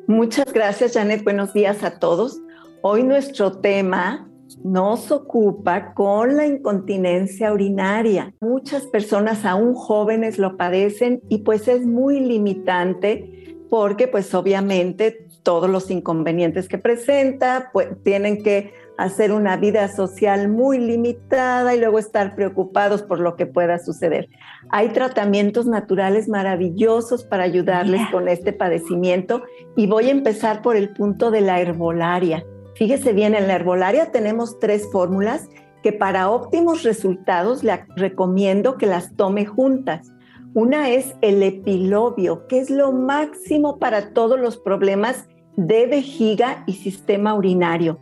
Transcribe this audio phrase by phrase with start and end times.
[0.07, 1.23] Muchas gracias, Janet.
[1.23, 2.41] Buenos días a todos.
[2.89, 4.29] Hoy nuestro tema
[4.63, 8.33] nos ocupa con la incontinencia urinaria.
[8.39, 15.69] Muchas personas, aún jóvenes, lo padecen y pues es muy limitante porque pues obviamente todos
[15.69, 21.99] los inconvenientes que presenta pues, tienen que hacer una vida social muy limitada y luego
[21.99, 24.29] estar preocupados por lo que pueda suceder.
[24.69, 29.43] Hay tratamientos naturales maravillosos para ayudarles con este padecimiento
[29.75, 32.45] y voy a empezar por el punto de la herbolaria.
[32.77, 35.49] Fíjese bien, en la herbolaria tenemos tres fórmulas
[35.81, 40.13] que para óptimos resultados le recomiendo que las tome juntas.
[40.53, 46.73] Una es el epilobio, que es lo máximo para todos los problemas de vejiga y
[46.73, 47.99] sistema urinario.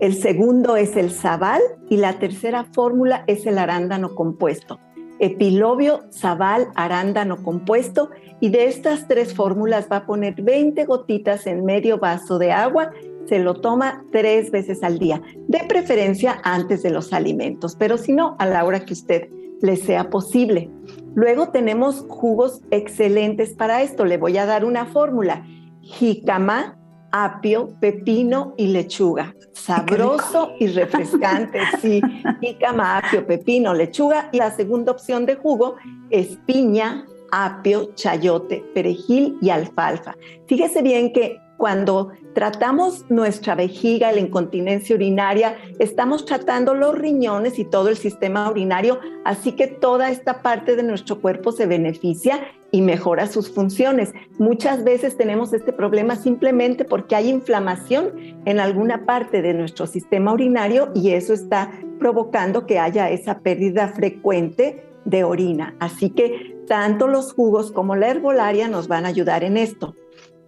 [0.00, 4.80] El segundo es el sabal y la tercera fórmula es el arándano compuesto.
[5.18, 11.64] Epilobio, sabal, arándano compuesto y de estas tres fórmulas va a poner 20 gotitas en
[11.64, 12.90] medio vaso de agua
[13.26, 18.12] se lo toma tres veces al día, de preferencia antes de los alimentos, pero si
[18.12, 19.28] no, a la hora que usted
[19.60, 20.70] le sea posible.
[21.14, 24.04] Luego tenemos jugos excelentes para esto.
[24.04, 25.46] Le voy a dar una fórmula.
[25.80, 26.76] Jícama,
[27.12, 29.34] apio, pepino y lechuga.
[29.52, 32.02] Sabroso y refrescante, sí.
[32.40, 34.28] Jícama, apio, pepino, lechuga.
[34.32, 35.76] Y la segunda opción de jugo
[36.10, 40.16] es piña, apio, chayote, perejil y alfalfa.
[40.46, 47.64] Fíjese bien que cuando tratamos nuestra vejiga, la incontinencia urinaria, estamos tratando los riñones y
[47.64, 52.82] todo el sistema urinario, así que toda esta parte de nuestro cuerpo se beneficia y
[52.82, 54.12] mejora sus funciones.
[54.38, 58.12] Muchas veces tenemos este problema simplemente porque hay inflamación
[58.44, 63.88] en alguna parte de nuestro sistema urinario y eso está provocando que haya esa pérdida
[63.88, 65.74] frecuente de orina.
[65.80, 69.94] Así que tanto los jugos como la herbolaria nos van a ayudar en esto.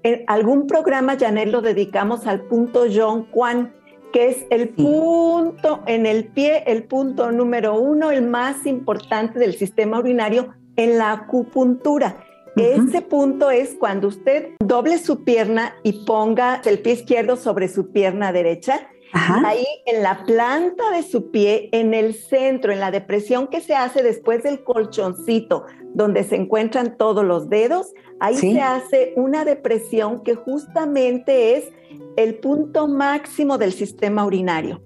[0.07, 3.75] En algún programa, Janet, lo dedicamos al punto John Juan,
[4.13, 9.57] que es el punto en el pie, el punto número uno, el más importante del
[9.57, 12.25] sistema urinario en la acupuntura.
[12.55, 17.91] Ese punto es cuando usted doble su pierna y ponga el pie izquierdo sobre su
[17.91, 18.87] pierna derecha.
[19.13, 23.75] Ahí en la planta de su pie, en el centro, en la depresión que se
[23.75, 25.65] hace después del colchoncito,
[25.97, 31.73] donde se encuentran todos los dedos, ahí se hace una depresión que justamente es
[32.17, 34.83] el punto máximo del sistema urinario.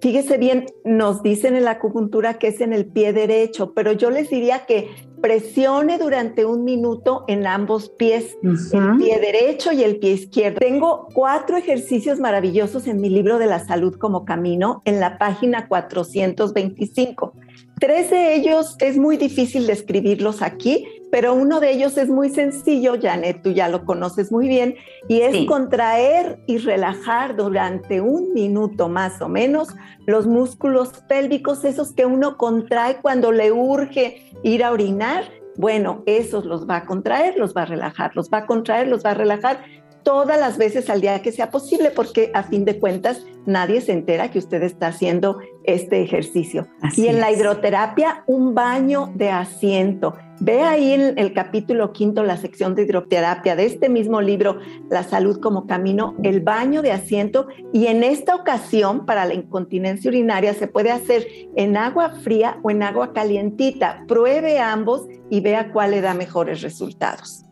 [0.00, 4.10] Fíjese bien, nos dicen en la acupuntura que es en el pie derecho, pero yo
[4.10, 4.88] les diría que
[5.20, 10.60] presione durante un minuto en ambos pies, el pie derecho y el pie izquierdo.
[10.60, 15.68] Tengo cuatro ejercicios maravillosos en mi libro de la salud como camino en la página
[15.68, 17.34] 425.
[17.80, 22.94] Tres de ellos es muy difícil describirlos aquí, pero uno de ellos es muy sencillo,
[23.00, 24.74] Janet, tú ya lo conoces muy bien,
[25.06, 29.68] y es contraer y relajar durante un minuto más o menos
[30.06, 35.24] los músculos pélvicos, esos que uno contrae cuando le urge ir a orinar.
[35.56, 39.04] Bueno, esos los va a contraer, los va a relajar, los va a contraer, los
[39.04, 39.60] va a relajar
[40.02, 43.92] todas las veces al día que sea posible, porque a fin de cuentas nadie se
[43.92, 46.66] entera que usted está haciendo este ejercicio.
[46.96, 50.14] y en la hidroterapia, un baño de asiento.
[50.40, 54.58] Ve ahí en el capítulo quinto, la sección de hidroterapia de este mismo libro,
[54.88, 57.48] La salud como camino, el baño de asiento.
[57.72, 62.70] Y en esta ocasión, para la incontinencia urinaria, se puede hacer en agua fría o
[62.70, 64.04] en agua calientita.
[64.06, 67.44] Pruebe ambos y vea cuál le da mejores resultados.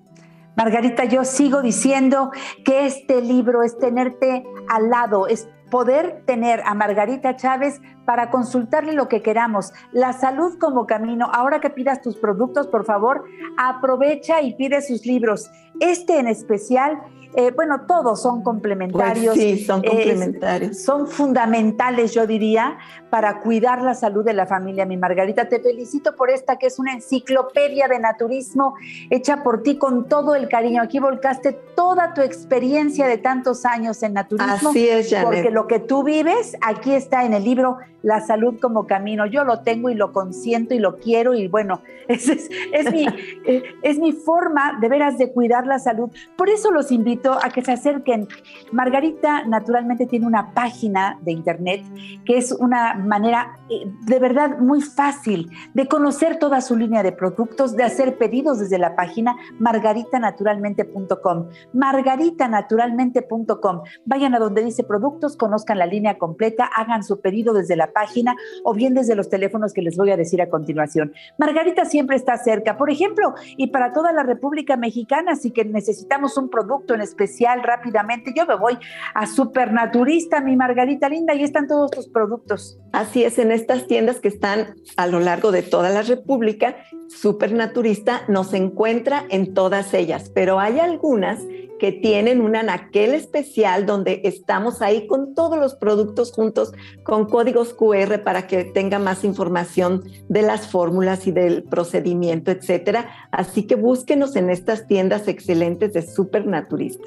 [0.56, 2.30] Margarita, yo sigo diciendo
[2.64, 8.92] que este libro es tenerte al lado, es poder tener a Margarita Chávez para consultarle
[8.92, 9.72] lo que queramos.
[9.92, 11.28] La salud como camino.
[11.32, 13.24] Ahora que pidas tus productos, por favor,
[13.58, 15.50] aprovecha y pide sus libros.
[15.80, 17.00] Este en especial
[17.38, 19.34] eh, bueno, todos son complementarios.
[19.34, 20.78] Pues sí, son complementarios.
[20.78, 22.78] son fundamentales, yo diría,
[23.10, 24.86] para cuidar la salud de la familia.
[24.86, 28.74] Mi Margarita, te felicito por esta que es una enciclopedia de naturismo
[29.10, 30.80] hecha por ti con todo el cariño.
[30.80, 34.70] Aquí volcaste toda tu experiencia de tantos años en naturismo.
[34.70, 35.26] Así es, Janet.
[35.26, 39.26] Porque lo que tú vives, aquí está en el libro La salud como camino.
[39.26, 43.06] Yo lo tengo y lo consiento y lo quiero y bueno, es, es, mi,
[43.44, 46.10] eh, es mi forma de veras de cuidar la salud.
[46.36, 48.28] Por eso los invito a que se acerquen.
[48.72, 51.84] Margarita naturalmente tiene una página de internet
[52.24, 57.12] que es una manera eh, de verdad muy fácil de conocer toda su línea de
[57.12, 61.48] productos, de hacer pedidos desde la página margaritanaturalmente.com.
[61.72, 63.82] Margaritanaturalmente.com.
[64.04, 68.34] Vayan a donde dice productos, conozcan la línea completa, hagan su pedido desde la página
[68.64, 71.12] o bien desde los teléfonos que les voy a decir a continuación.
[71.38, 76.36] Margarita siempre está cerca, por ejemplo, y para toda la República Mexicana, así que necesitamos
[76.36, 78.34] un producto en especial rápidamente.
[78.36, 78.76] Yo me voy
[79.14, 82.78] a Supernaturista, mi Margarita linda, y están todos tus productos.
[82.92, 86.76] Así es, en estas tiendas que están a lo largo de toda la República,
[87.08, 91.40] Supernaturista nos encuentra en todas ellas, pero hay algunas
[91.78, 97.74] que tienen un anaquel especial donde estamos ahí con todos los productos juntos, con códigos
[97.74, 103.08] QR para que tenga más información de las fórmulas y del procedimiento, etcétera.
[103.30, 107.04] Así que búsquenos en estas tiendas excelentes de Supernaturista.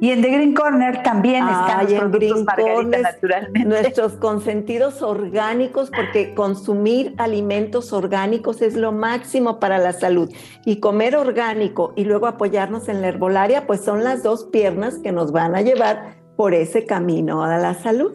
[0.00, 3.68] Y en The Green Corner también están los productos Margarita naturalmente.
[3.68, 10.30] Nuestros consentidos orgánicos, porque consumir alimentos orgánicos es lo máximo para la salud.
[10.64, 15.10] Y comer orgánico y luego apoyarnos en la herbolaria, pues son las dos piernas que
[15.10, 18.12] nos van a llevar por ese camino a la salud.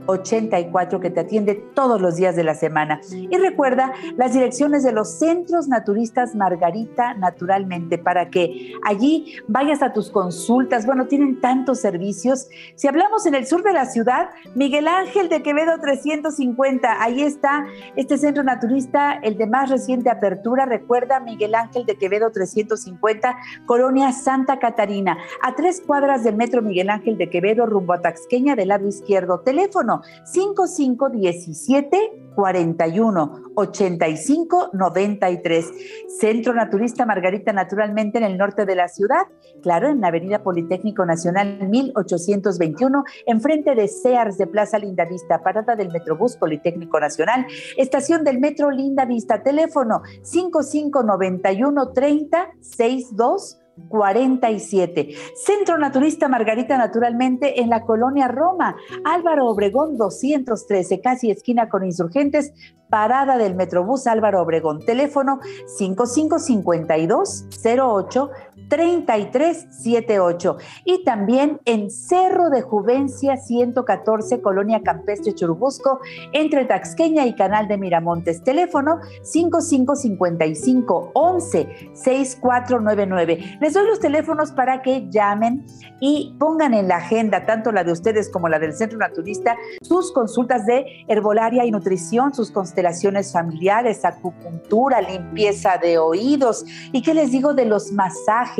[0.06, 3.00] 9984 que te atiende todos los días de la semana.
[3.10, 9.92] Y recuerda las direcciones de los centros naturistas Margarita Naturalmente para que allí vayas a
[9.92, 10.86] tus consultas.
[10.86, 12.48] Bueno, tienen tantos servicios.
[12.76, 17.66] Si hablamos en el sur de la ciudad, Miguel Ángel de Quevedo 350, ahí está
[17.96, 20.66] este centro naturista, el de más reciente apertura.
[20.66, 23.36] Recuerda Miguel Ángel de Quevedo 350,
[23.66, 28.56] Colonia Santa Catarina, a tres cuadras del metro Miguel Ángel de Quevedo, rumbo a Taxqueña
[28.56, 29.40] del lado izquierdo.
[29.40, 29.93] Teléfono
[30.24, 35.72] 5517 41 85 93.
[36.18, 39.22] Centro Naturista Margarita, naturalmente en el norte de la ciudad,
[39.62, 45.76] claro, en la Avenida Politécnico Nacional 1821, enfrente de Sears de Plaza Linda Vista, parada
[45.76, 53.58] del Metrobús Politécnico Nacional, estación del Metro Linda Vista, teléfono 5591 30 62
[53.88, 55.14] 47.
[55.34, 62.52] Centro Naturista Margarita Naturalmente en la colonia Roma, Álvaro Obregón 213, casi esquina con insurgentes,
[62.88, 64.84] parada del Metrobús Álvaro Obregón.
[64.84, 68.30] Teléfono 5552 08
[68.68, 76.00] 3378 y también en Cerro de Juvencia 114, Colonia Campestre Churubusco,
[76.32, 78.42] entre Taxqueña y Canal de Miramontes.
[78.42, 83.58] Teléfono 5555 11 6499.
[83.60, 85.64] Les doy los teléfonos para que llamen
[86.00, 90.12] y pongan en la agenda, tanto la de ustedes como la del Centro Naturista, sus
[90.12, 97.30] consultas de herbolaria y nutrición, sus constelaciones familiares, acupuntura, limpieza de oídos y qué les
[97.30, 98.53] digo de los masajes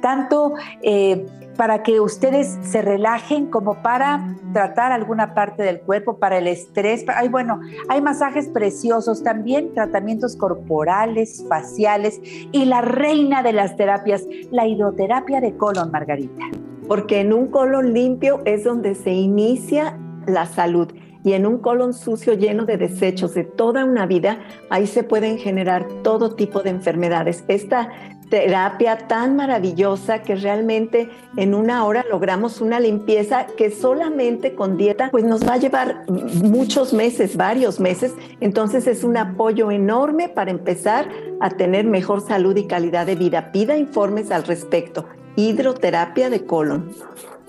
[0.00, 6.38] tanto eh, para que ustedes se relajen como para tratar alguna parte del cuerpo, para
[6.38, 7.04] el estrés.
[7.08, 12.20] Hay, bueno, hay masajes preciosos, también tratamientos corporales, faciales
[12.52, 16.44] y la reina de las terapias, la hidroterapia de colon, Margarita.
[16.86, 20.92] Porque en un colon limpio es donde se inicia la salud
[21.24, 24.38] y en un colon sucio lleno de desechos de toda una vida,
[24.70, 27.44] ahí se pueden generar todo tipo de enfermedades.
[27.48, 27.90] Esta
[28.30, 35.08] terapia tan maravillosa que realmente en una hora logramos una limpieza que solamente con dieta
[35.10, 38.14] pues nos va a llevar muchos meses, varios meses.
[38.40, 41.08] Entonces es un apoyo enorme para empezar
[41.40, 43.52] a tener mejor salud y calidad de vida.
[43.52, 45.06] Pida informes al respecto.
[45.36, 46.90] Hidroterapia de colon.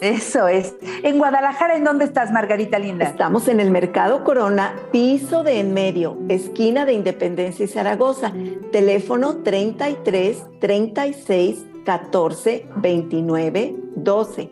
[0.01, 0.75] Eso es.
[1.03, 3.05] En Guadalajara, ¿en dónde estás, Margarita Linda?
[3.05, 8.31] Estamos en el Mercado Corona, piso de en medio, esquina de Independencia y Zaragoza.
[8.71, 14.49] Teléfono 33 36 14 29 12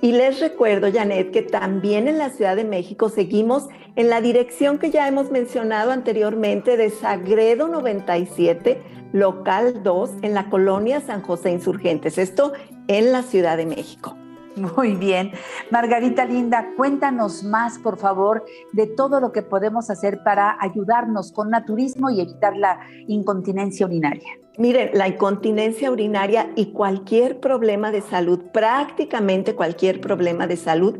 [0.00, 4.78] Y les recuerdo, Janet, que también en la Ciudad de México seguimos en la dirección
[4.78, 8.80] que ya hemos mencionado anteriormente de Sagredo 97,
[9.12, 12.16] local 2, en la colonia San José Insurgentes.
[12.16, 12.52] Esto
[12.86, 14.16] en la Ciudad de México.
[14.56, 15.32] Muy bien.
[15.70, 21.50] Margarita Linda, cuéntanos más, por favor, de todo lo que podemos hacer para ayudarnos con
[21.50, 24.28] naturismo y evitar la incontinencia urinaria.
[24.56, 30.96] Miren, la incontinencia urinaria y cualquier problema de salud, prácticamente cualquier problema de salud,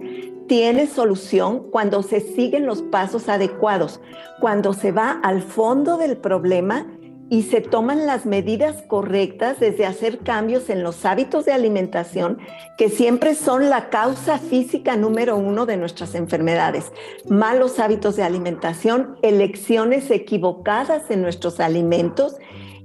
[0.49, 4.01] tiene solución cuando se siguen los pasos adecuados,
[4.41, 6.87] cuando se va al fondo del problema
[7.31, 12.39] y se toman las medidas correctas desde hacer cambios en los hábitos de alimentación,
[12.77, 16.93] que siempre son la causa física número uno de nuestras enfermedades.
[17.29, 22.37] Malos hábitos de alimentación, elecciones equivocadas en nuestros alimentos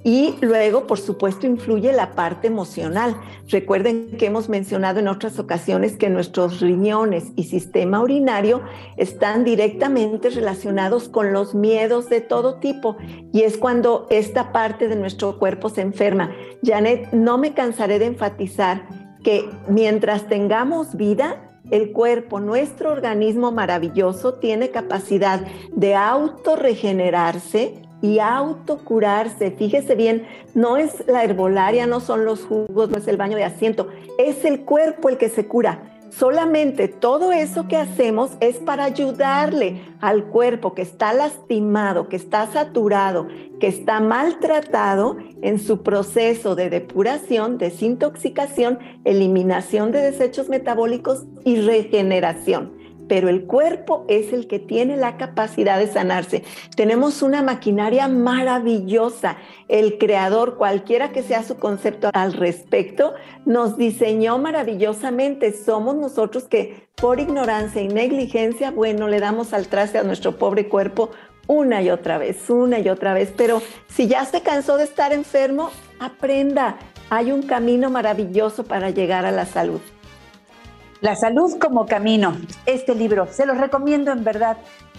[0.03, 3.15] y luego, por supuesto, influye la parte emocional.
[3.47, 8.61] Recuerden que hemos mencionado en otras ocasiones que nuestros riñones y sistema urinario
[8.95, 12.95] están directamente relacionados con los miedos de todo tipo
[13.33, 16.31] y es cuando esta parte de nuestro cuerpo se enferma.
[16.63, 18.87] Janet, no me cansaré de enfatizar
[19.21, 29.51] que mientras tengamos vida, el cuerpo, nuestro organismo maravilloso, tiene capacidad de autorregenerarse y autocurarse.
[29.51, 33.43] Fíjese bien, no es la herbolaria, no son los jugos, no es el baño de
[33.43, 33.87] asiento,
[34.17, 35.95] es el cuerpo el que se cura.
[36.09, 42.47] Solamente todo eso que hacemos es para ayudarle al cuerpo que está lastimado, que está
[42.47, 43.27] saturado,
[43.59, 52.78] que está maltratado en su proceso de depuración, desintoxicación, eliminación de desechos metabólicos y regeneración
[53.09, 56.43] pero el cuerpo es el que tiene la capacidad de sanarse.
[56.75, 59.37] Tenemos una maquinaria maravillosa.
[59.67, 65.51] El creador, cualquiera que sea su concepto al respecto, nos diseñó maravillosamente.
[65.51, 70.69] Somos nosotros que por ignorancia y negligencia, bueno, le damos al traste a nuestro pobre
[70.69, 71.09] cuerpo
[71.47, 73.33] una y otra vez, una y otra vez.
[73.35, 76.77] Pero si ya se cansó de estar enfermo, aprenda.
[77.09, 79.81] Hay un camino maravilloso para llegar a la salud.
[81.01, 82.35] La salud como camino.
[82.65, 84.57] Este libro, se los recomiendo en verdad.